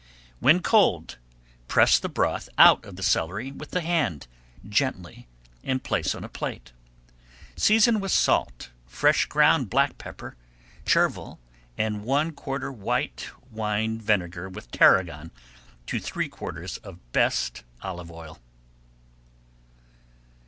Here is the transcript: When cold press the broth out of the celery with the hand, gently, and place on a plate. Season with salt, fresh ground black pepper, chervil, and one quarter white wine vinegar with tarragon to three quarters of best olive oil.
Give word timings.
When 0.39 0.63
cold 0.63 1.19
press 1.67 1.99
the 1.99 2.09
broth 2.09 2.49
out 2.57 2.83
of 2.85 2.95
the 2.95 3.03
celery 3.03 3.51
with 3.51 3.69
the 3.69 3.81
hand, 3.81 4.25
gently, 4.67 5.27
and 5.63 5.83
place 5.83 6.15
on 6.15 6.23
a 6.23 6.27
plate. 6.27 6.71
Season 7.55 7.99
with 7.99 8.11
salt, 8.11 8.71
fresh 8.87 9.27
ground 9.27 9.69
black 9.69 9.99
pepper, 9.99 10.35
chervil, 10.87 11.39
and 11.77 12.03
one 12.03 12.31
quarter 12.31 12.71
white 12.71 13.29
wine 13.51 13.99
vinegar 14.01 14.49
with 14.49 14.71
tarragon 14.71 15.29
to 15.85 15.99
three 15.99 16.29
quarters 16.29 16.77
of 16.77 16.97
best 17.11 17.61
olive 17.83 18.11
oil. 18.11 18.39